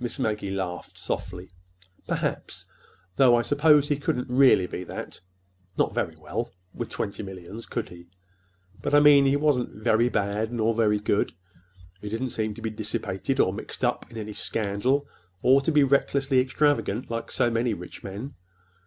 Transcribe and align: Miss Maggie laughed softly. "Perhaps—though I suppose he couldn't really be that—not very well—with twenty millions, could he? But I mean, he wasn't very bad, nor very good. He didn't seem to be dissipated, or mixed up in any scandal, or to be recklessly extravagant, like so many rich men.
Miss 0.00 0.18
Maggie 0.18 0.50
laughed 0.50 0.96
softly. 0.96 1.50
"Perhaps—though 2.06 3.36
I 3.36 3.42
suppose 3.42 3.86
he 3.86 3.98
couldn't 3.98 4.30
really 4.30 4.66
be 4.66 4.82
that—not 4.84 5.92
very 5.92 6.16
well—with 6.16 6.88
twenty 6.88 7.22
millions, 7.22 7.66
could 7.66 7.90
he? 7.90 8.06
But 8.80 8.94
I 8.94 9.00
mean, 9.00 9.26
he 9.26 9.36
wasn't 9.36 9.84
very 9.84 10.08
bad, 10.08 10.54
nor 10.54 10.72
very 10.72 10.98
good. 10.98 11.34
He 12.00 12.08
didn't 12.08 12.30
seem 12.30 12.54
to 12.54 12.62
be 12.62 12.70
dissipated, 12.70 13.40
or 13.40 13.52
mixed 13.52 13.84
up 13.84 14.10
in 14.10 14.16
any 14.16 14.32
scandal, 14.32 15.06
or 15.42 15.60
to 15.60 15.70
be 15.70 15.84
recklessly 15.84 16.40
extravagant, 16.40 17.10
like 17.10 17.30
so 17.30 17.50
many 17.50 17.74
rich 17.74 18.02
men. 18.02 18.36